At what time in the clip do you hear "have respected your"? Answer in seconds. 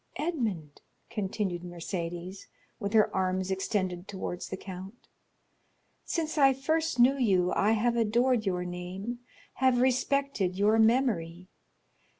9.57-10.79